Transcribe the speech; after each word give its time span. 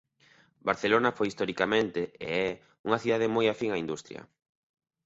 Barcelona 0.69 1.15
foi 1.17 1.27
historicamente 1.29 2.01
e 2.25 2.27
é 2.45 2.47
unha 2.87 3.01
cidade 3.03 3.33
moi 3.35 3.45
afín 3.49 3.71
a 3.73 3.81
industria. 3.83 4.21